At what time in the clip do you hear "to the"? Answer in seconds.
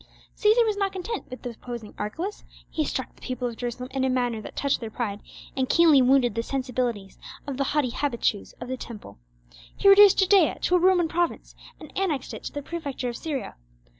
12.45-12.63